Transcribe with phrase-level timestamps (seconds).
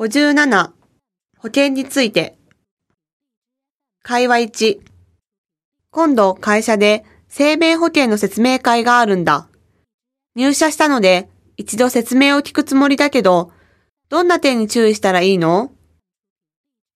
[0.00, 0.70] 57
[1.38, 2.38] 保険について
[4.04, 4.78] 会話1
[5.90, 9.48] 今度会社で生命保険の説明会があるんだ。
[10.36, 13.50] 入社したので一度説明を聞くつもりだけど、
[14.08, 15.72] どんな点に注意したらいいの？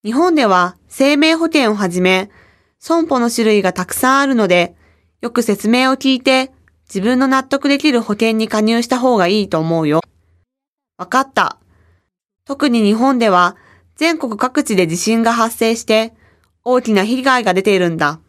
[0.04, 2.30] 日本では生命保険をはじめ、
[2.78, 4.76] 損保の種類がたくさんあるので、
[5.20, 6.52] よく説明を聞いて
[6.88, 10.02] 自分の納得できる保険に加入した方がいいと思うよ。
[10.98, 11.58] わかった。
[12.44, 13.56] 特に日本では
[13.96, 16.14] 全国各地で地震が発生して
[16.64, 18.20] 大きな被害が出ているんだ。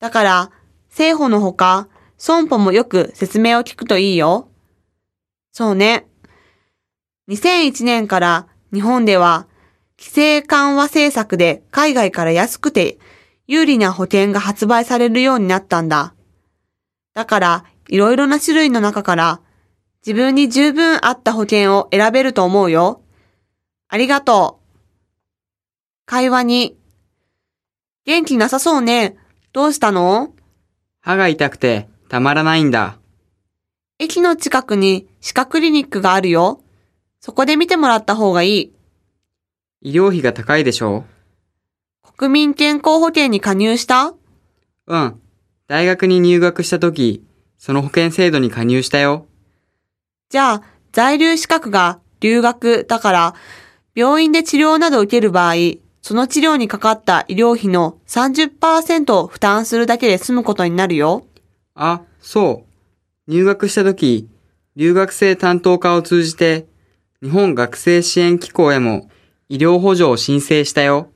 [0.00, 0.50] だから、
[0.88, 4.48] 政保のほか、損保もよく説明を聞くといいよ。
[5.52, 6.06] そうね。
[7.28, 9.46] 2001年から日本では
[9.98, 12.98] 規制緩和政策で海外から安くて
[13.46, 16.14] 有利な保険が発売されるようになったんだ。
[17.14, 19.40] だから、いろいろな種類の中から
[20.06, 23.02] 自分に十分合った保険を選べると思うよ。
[23.88, 24.78] ありがとう。
[26.04, 26.76] 会話に。
[28.04, 29.16] 元気なさそうね。
[29.52, 30.32] どうしたの？
[31.00, 32.98] 歯が痛くてたまらないんだ。
[33.98, 36.60] 駅の近くに歯科クリニックがあるよ。
[37.18, 38.72] そこで見てもらった方がいい。
[39.82, 41.04] 医療費が高いでしょ？
[42.16, 44.14] 国民健康保険に加入した？
[44.86, 45.20] うん。
[45.66, 47.24] 大学に入学した時、
[47.58, 49.26] その保険制度に加入したよ。
[50.28, 53.34] じゃあ、在留資格が留学だから、
[53.94, 55.54] 病院で治療などを受ける場合、
[56.02, 61.26] その治療にかかった医療費の30%を負担するだけで済むことになるよ。
[61.74, 63.30] あ、そう。
[63.30, 64.28] 入学した時、
[64.76, 66.66] 留学生担当課を通じて、
[67.22, 69.08] 日本学生支援機構へも
[69.48, 71.10] 医療補助を申請したよ。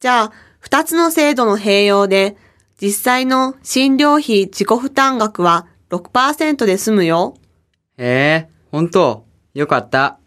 [0.00, 2.36] じゃあ、二つの制度の併用で、
[2.80, 7.36] 実際の診療費自己負担額は6%で済むよ。
[7.96, 10.18] へえ、ほんとよかった。